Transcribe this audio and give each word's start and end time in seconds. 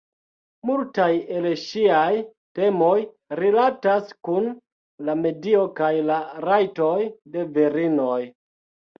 Multaj 0.67 1.07
el 1.39 1.43
ŝiaj 1.63 2.13
temoj 2.59 2.93
rilatas 3.39 4.13
kun 4.27 4.47
la 5.09 5.15
medio 5.19 5.61
kaj 5.81 5.91
la 6.07 6.17
rajtoj 6.47 6.95
de 7.37 7.45
virinoj. 7.59 8.17